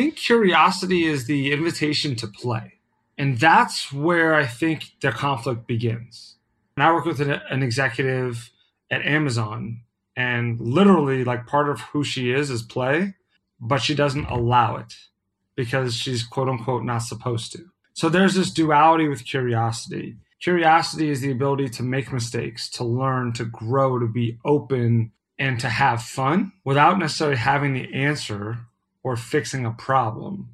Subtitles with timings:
[0.00, 2.74] think curiosity is the invitation to play.
[3.18, 6.36] And that's where I think the conflict begins.
[6.74, 8.50] And I work with an, an executive
[8.90, 9.82] at Amazon,
[10.16, 13.14] and literally, like, part of who she is is play,
[13.60, 14.94] but she doesn't allow it
[15.54, 17.66] because she's quote unquote not supposed to.
[17.92, 20.16] So there's this duality with curiosity.
[20.40, 25.60] Curiosity is the ability to make mistakes, to learn, to grow, to be open, and
[25.60, 28.60] to have fun without necessarily having the answer
[29.02, 30.48] or fixing a problem.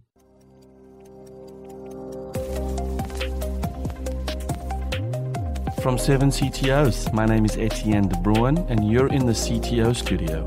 [5.80, 10.45] From Seven CTOs, my name is Etienne de Bruin, and you're in the CTO studio.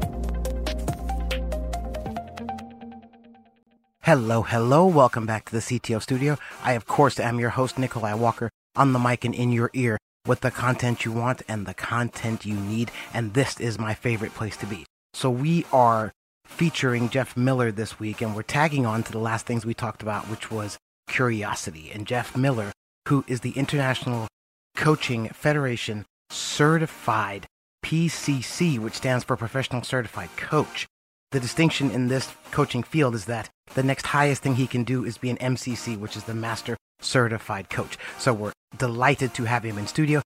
[4.02, 4.85] Hello, hello.
[4.85, 6.38] Welcome back to the CTO studio.
[6.63, 9.98] I, of course, am your host, Nikolai Walker, on the mic and in your ear
[10.26, 12.91] with the content you want and the content you need.
[13.13, 14.85] And this is my favorite place to be.
[15.13, 16.12] So we are
[16.49, 20.02] featuring Jeff Miller this week, and we're tagging on to the last things we talked
[20.02, 21.91] about, which was curiosity.
[21.94, 22.71] And Jeff Miller,
[23.07, 24.27] who is the International
[24.76, 27.46] Coaching Federation certified
[27.84, 30.85] PCC, which stands for Professional Certified Coach.
[31.32, 35.05] The distinction in this coaching field is that the next highest thing he can do
[35.05, 37.98] is be an MCC, which is the Master Certified Coach.
[38.18, 40.21] So we're delighted to have him in studio.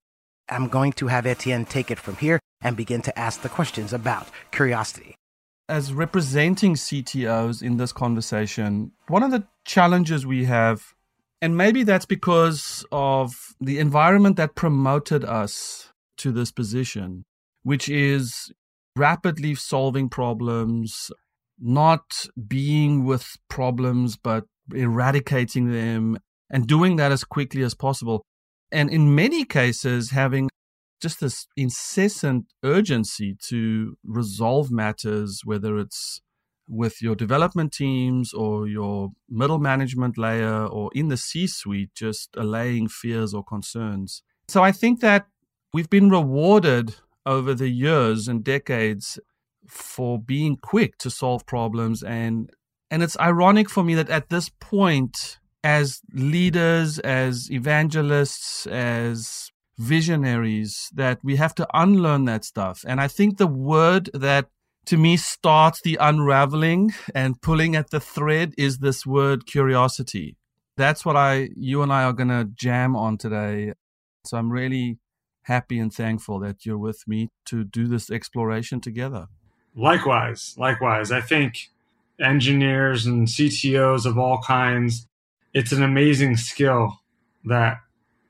[0.48, 3.92] I'm going to have Etienne take it from here and begin to ask the questions
[3.92, 5.14] about curiosity.
[5.68, 10.92] As representing CTOs in this conversation, one of the challenges we have,
[11.40, 17.24] and maybe that's because of the environment that promoted us to this position,
[17.62, 18.52] which is
[18.94, 21.10] rapidly solving problems,
[21.58, 26.18] not being with problems, but eradicating them
[26.50, 28.22] and doing that as quickly as possible.
[28.70, 30.50] And in many cases, having
[31.04, 36.22] just this incessant urgency to resolve matters, whether it's
[36.66, 42.30] with your development teams or your middle management layer or in the C suite, just
[42.38, 44.22] allaying fears or concerns.
[44.48, 45.26] So I think that
[45.74, 46.94] we've been rewarded
[47.26, 49.18] over the years and decades
[49.68, 52.50] for being quick to solve problems and
[52.90, 60.88] and it's ironic for me that at this point as leaders as evangelists as visionaries
[60.94, 64.46] that we have to unlearn that stuff and i think the word that
[64.86, 70.36] to me starts the unraveling and pulling at the thread is this word curiosity
[70.76, 73.72] that's what i you and i are going to jam on today
[74.24, 74.98] so i'm really
[75.44, 79.28] happy and thankful that you're with me to do this exploration together.
[79.76, 81.12] Likewise, likewise.
[81.12, 81.70] I think
[82.20, 85.06] engineers and CTOs of all kinds,
[85.52, 87.00] it's an amazing skill
[87.44, 87.78] that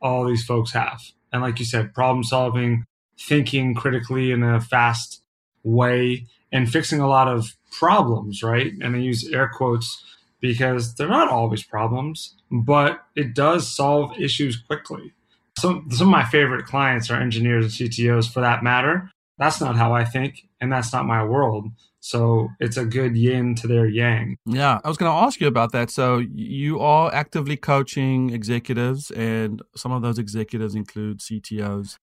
[0.00, 1.00] all these folks have.
[1.34, 2.86] And like you said, problem solving,
[3.20, 5.20] thinking critically in a fast
[5.64, 8.72] way, and fixing a lot of problems, right?
[8.80, 10.02] And I use air quotes
[10.40, 15.12] because they're not always problems, but it does solve issues quickly
[15.58, 19.10] some some of my favorite clients are engineers and CTOs for that matter.
[19.38, 21.68] That's not how I think, and that's not my world.
[22.00, 24.36] So it's a good yin to their yang.
[24.46, 25.90] Yeah, I was going to ask you about that.
[25.90, 31.96] So you are actively coaching executives, and some of those executives include CTOs.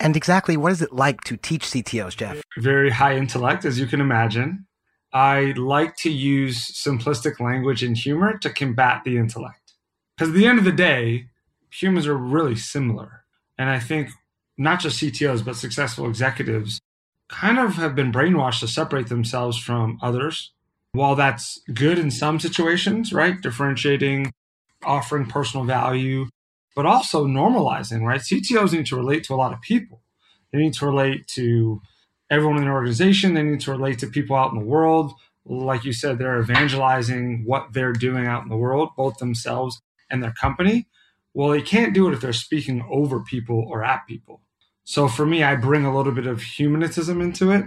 [0.00, 2.42] And exactly what is it like to teach CTOs, Jeff?
[2.58, 4.66] Very high intellect, as you can imagine.
[5.12, 9.72] I like to use simplistic language and humor to combat the intellect.
[10.16, 11.28] Because at the end of the day,
[11.70, 13.24] humans are really similar.
[13.56, 14.10] And I think
[14.56, 16.80] not just CTOs, but successful executives
[17.28, 20.52] kind of have been brainwashed to separate themselves from others.
[20.92, 23.40] While that's good in some situations, right?
[23.40, 24.32] Differentiating,
[24.82, 26.28] offering personal value,
[26.74, 28.20] but also normalizing, right?
[28.20, 30.00] CTOs need to relate to a lot of people.
[30.52, 31.82] They need to relate to
[32.30, 33.34] everyone in the organization.
[33.34, 35.12] They need to relate to people out in the world.
[35.44, 40.22] Like you said, they're evangelizing what they're doing out in the world, both themselves and
[40.22, 40.86] their company.
[41.34, 44.40] Well, they can't do it if they're speaking over people or at people.
[44.88, 47.66] So for me, I bring a little bit of humanitism into it.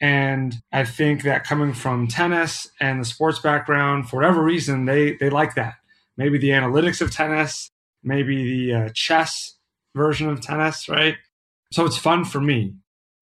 [0.00, 5.12] And I think that coming from tennis and the sports background, for whatever reason, they,
[5.12, 5.74] they like that.
[6.16, 7.70] Maybe the analytics of tennis,
[8.02, 9.58] maybe the uh, chess
[9.94, 11.14] version of tennis, right?
[11.70, 12.74] So it's fun for me.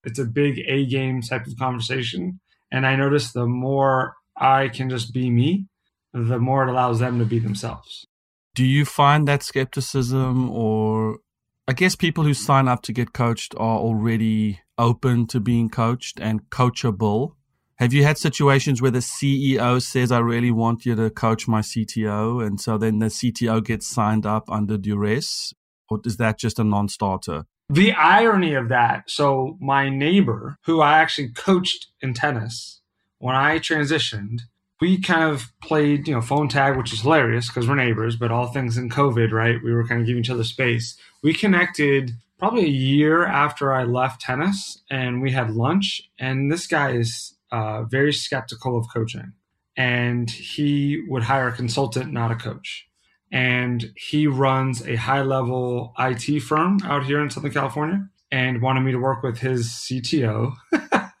[0.03, 2.39] It's a big A game type of conversation.
[2.71, 5.67] And I notice the more I can just be me,
[6.15, 8.07] the more it allows them to be themselves
[8.55, 11.17] do you find that skepticism or
[11.67, 16.19] I guess people who sign up to get coached are already open to being coached
[16.19, 17.33] and coachable?
[17.77, 21.61] Have you had situations where the CEO says, I really want you to coach my
[21.61, 22.45] CTO?
[22.45, 25.55] And so then the CTO gets signed up under duress?
[25.89, 27.45] Or is that just a non starter?
[27.67, 29.09] The irony of that.
[29.09, 32.81] So, my neighbor, who I actually coached in tennis,
[33.17, 34.41] when I transitioned,
[34.81, 38.31] we kind of played, you know, phone tag, which is hilarious because we're neighbors, but
[38.31, 39.63] all things in COVID, right?
[39.63, 40.97] We were kind of giving each other space.
[41.23, 46.01] We connected probably a year after I left tennis and we had lunch.
[46.19, 49.33] And this guy is uh, very skeptical of coaching.
[49.77, 52.87] And he would hire a consultant, not a coach.
[53.31, 58.81] And he runs a high level IT firm out here in Southern California and wanted
[58.81, 60.53] me to work with his CTO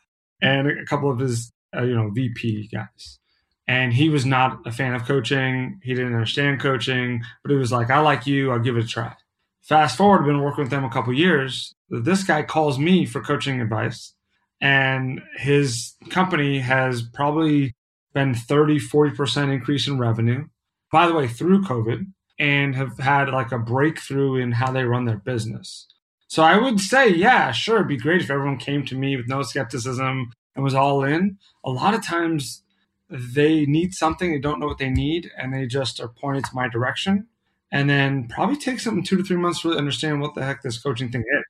[0.41, 3.19] and a couple of his, uh, you know, VP guys
[3.67, 5.79] and he was not a fan of coaching.
[5.83, 8.51] He didn't understand coaching, but he was like, I like you.
[8.51, 9.15] I'll give it a try.
[9.61, 11.73] Fast forward, I've been working with them a couple years.
[11.89, 14.13] This guy calls me for coaching advice,
[14.61, 17.75] and his company has probably
[18.13, 20.45] been 30, 40% increase in revenue,
[20.91, 22.05] by the way, through COVID,
[22.37, 25.87] and have had like a breakthrough in how they run their business.
[26.27, 29.27] So I would say, yeah, sure, it'd be great if everyone came to me with
[29.27, 31.37] no skepticism and was all in.
[31.63, 32.63] A lot of times
[33.09, 36.55] they need something, they don't know what they need, and they just are pointed to
[36.55, 37.27] my direction.
[37.71, 40.61] And then probably takes them two to three months to really understand what the heck
[40.61, 41.45] this coaching thing is.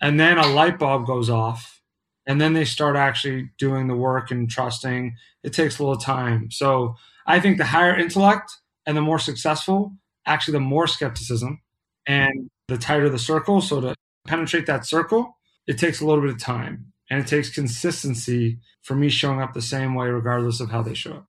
[0.00, 1.80] And then a light bulb goes off,
[2.26, 5.16] and then they start actually doing the work and trusting.
[5.42, 6.50] It takes a little time.
[6.50, 6.96] So
[7.26, 8.52] I think the higher intellect
[8.86, 9.96] and the more successful,
[10.26, 11.60] actually, the more skepticism
[12.06, 13.60] and the tighter the circle.
[13.60, 13.94] So to
[14.26, 15.36] penetrate that circle,
[15.66, 19.52] it takes a little bit of time and it takes consistency for me showing up
[19.52, 21.26] the same way regardless of how they show up.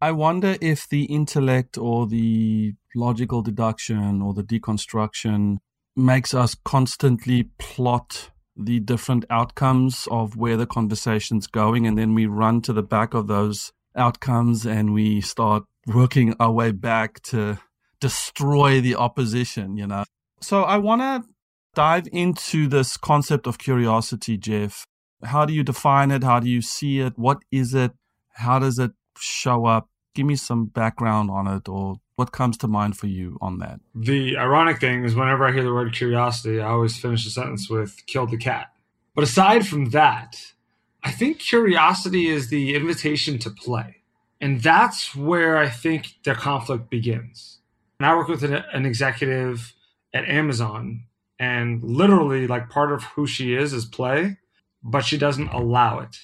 [0.00, 5.56] I wonder if the intellect or the logical deduction or the deconstruction
[5.96, 12.26] makes us constantly plot the different outcomes of where the conversation's going and then we
[12.26, 17.58] run to the back of those outcomes and we start working our way back to
[18.00, 20.04] destroy the opposition you know?
[20.40, 21.28] So i want to
[21.76, 24.86] dive into this concept of curiosity, Jeff.
[25.22, 26.24] How do you define it?
[26.24, 27.12] How do you see it?
[27.16, 27.92] What is it?
[28.32, 29.88] How does it show up?
[30.14, 33.78] Give me some background on it or what comes to mind for you on that?
[33.94, 37.68] The ironic thing is, whenever I hear the word curiosity, I always finish a sentence
[37.68, 38.72] with killed the cat.
[39.14, 40.52] But aside from that,
[41.04, 43.96] I think curiosity is the invitation to play.
[44.40, 47.58] And that's where I think the conflict begins.
[47.98, 49.74] And I work with an, an executive
[50.14, 51.05] at Amazon
[51.38, 54.36] and literally like part of who she is is play
[54.86, 56.16] but she doesn't allow it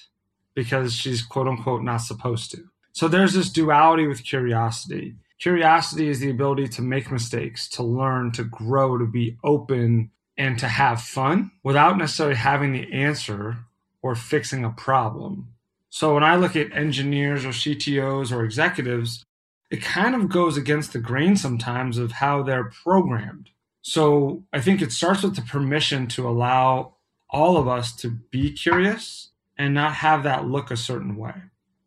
[0.54, 2.68] because she's quote unquote not supposed to.
[2.92, 5.16] So there's this duality with curiosity.
[5.40, 10.58] Curiosity is the ability to make mistakes to learn to grow to be open and
[10.58, 13.58] to have fun without necessarily having the answer
[14.00, 15.48] or fixing a problem.
[15.90, 19.24] So when i look at engineers or ctos or executives
[19.70, 23.50] it kind of goes against the grain sometimes of how they're programmed
[23.82, 26.94] so I think it starts with the permission to allow
[27.28, 31.34] all of us to be curious and not have that look a certain way.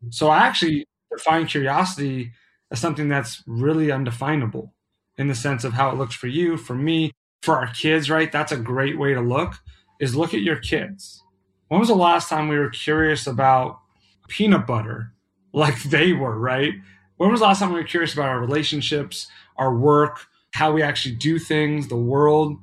[0.09, 2.31] So I actually define curiosity
[2.71, 4.73] as something that's really undefinable
[5.17, 7.11] in the sense of how it looks for you, for me,
[7.41, 8.31] for our kids, right?
[8.31, 9.55] That's a great way to look
[9.99, 11.23] is look at your kids.
[11.69, 13.79] When was the last time we were curious about
[14.27, 15.13] peanut butter
[15.53, 16.73] like they were, right?
[17.17, 19.27] When was the last time we were curious about our relationships,
[19.57, 22.57] our work, how we actually do things, the world,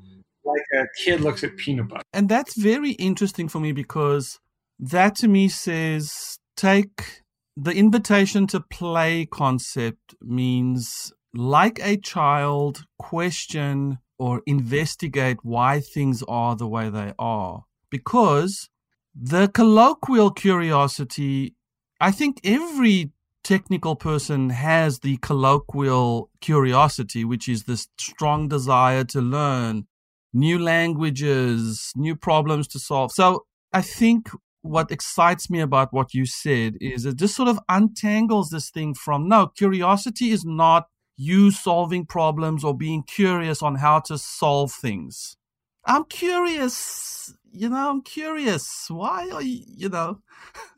[0.47, 2.03] like a kid looks at peanut butter.
[2.15, 4.41] And that's very interesting for me because
[4.79, 7.21] that to me says take
[7.55, 16.57] the invitation to play concept means like a child question or investigate why things are
[16.57, 18.71] the way they are because
[19.15, 21.55] the colloquial curiosity
[22.01, 23.11] i think every
[23.45, 29.87] technical person has the colloquial curiosity, which is this strong desire to learn
[30.33, 33.13] new languages, new problems to solve.
[33.13, 34.31] So I think
[34.63, 38.95] what excites me about what you said is it just sort of untangles this thing
[38.95, 44.73] from no, curiosity is not you solving problems or being curious on how to solve
[44.73, 45.37] things.
[45.85, 48.87] I'm curious, you know, I'm curious.
[48.89, 50.21] Why are you, you know?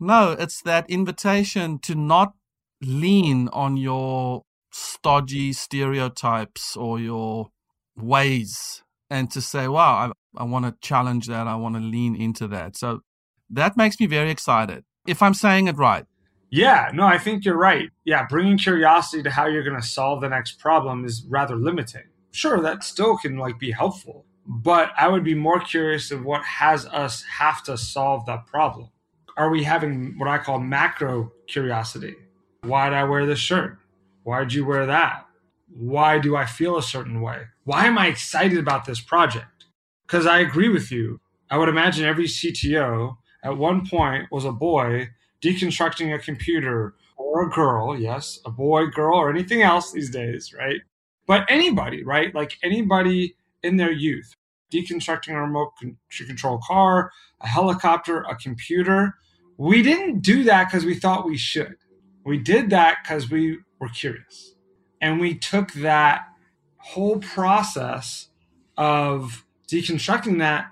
[0.00, 2.32] No, it's that invitation to not
[2.80, 7.48] lean on your stodgy stereotypes or your
[7.96, 11.46] ways and to say, wow, I, I want to challenge that.
[11.46, 12.76] I want to lean into that.
[12.76, 13.00] So
[13.50, 16.06] that makes me very excited, if I'm saying it right.
[16.48, 17.90] Yeah, no, I think you're right.
[18.04, 22.04] Yeah, bringing curiosity to how you're going to solve the next problem is rather limiting.
[22.32, 26.42] Sure, that still can like be helpful, but I would be more curious of what
[26.44, 28.88] has us have to solve that problem
[29.40, 32.14] are we having what I call macro curiosity?
[32.60, 33.78] Why did I wear this shirt?
[34.22, 35.24] Why did you wear that?
[35.72, 37.44] Why do I feel a certain way?
[37.64, 39.64] Why am I excited about this project?
[40.06, 41.20] Because I agree with you.
[41.50, 45.08] I would imagine every CTO at one point was a boy
[45.42, 50.52] deconstructing a computer or a girl, yes, a boy, girl, or anything else these days,
[50.52, 50.82] right?
[51.26, 52.34] But anybody, right?
[52.34, 54.34] Like anybody in their youth,
[54.70, 55.72] deconstructing a remote
[56.10, 59.14] control car, a helicopter, a computer.
[59.60, 61.76] We didn't do that because we thought we should.
[62.24, 64.54] We did that because we were curious.
[65.02, 66.22] And we took that
[66.78, 68.28] whole process
[68.78, 70.70] of deconstructing that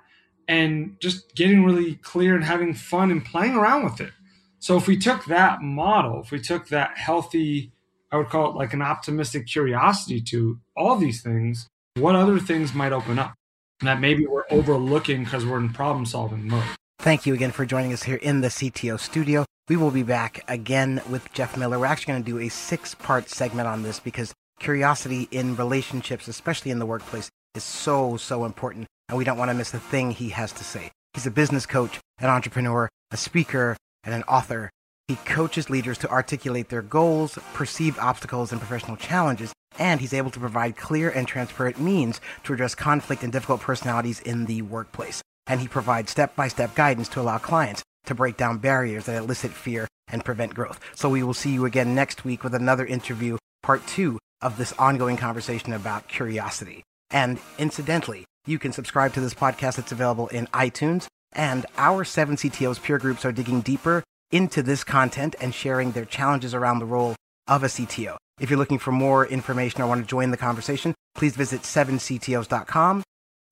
[0.48, 4.12] and just getting really clear and having fun and playing around with it.
[4.58, 7.72] So if we took that model, if we took that healthy,
[8.10, 12.72] I would call it like an optimistic curiosity to all these things, what other things
[12.72, 13.34] might open up
[13.82, 16.64] that maybe we're overlooking because we're in problem solving mode?
[17.00, 19.44] Thank you again for joining us here in the CTO studio.
[19.68, 21.78] We will be back again with Jeff Miller.
[21.78, 26.26] We're actually going to do a six part segment on this because curiosity in relationships,
[26.26, 28.88] especially in the workplace, is so, so important.
[29.08, 30.90] And we don't want to miss a thing he has to say.
[31.14, 34.68] He's a business coach, an entrepreneur, a speaker, and an author.
[35.06, 40.32] He coaches leaders to articulate their goals, perceived obstacles, and professional challenges, and he's able
[40.32, 45.22] to provide clear and transparent means to address conflict and difficult personalities in the workplace.
[45.48, 49.16] And he provides step by step guidance to allow clients to break down barriers that
[49.16, 50.80] elicit fear and prevent growth.
[50.94, 54.72] So we will see you again next week with another interview, part two of this
[54.74, 56.82] ongoing conversation about curiosity.
[57.10, 59.78] And incidentally, you can subscribe to this podcast.
[59.78, 61.06] It's available in iTunes.
[61.32, 66.04] And our seven CTOs peer groups are digging deeper into this content and sharing their
[66.04, 67.14] challenges around the role
[67.46, 68.16] of a CTO.
[68.40, 73.02] If you're looking for more information or want to join the conversation, please visit 7ctos.com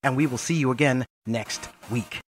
[0.07, 2.21] and we will see you again next week.